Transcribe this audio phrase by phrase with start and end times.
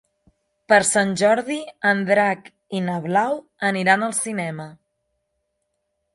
[0.71, 1.57] Per Sant Jordi
[1.89, 3.39] en Drac i na Blau
[3.71, 4.69] aniran al cinema.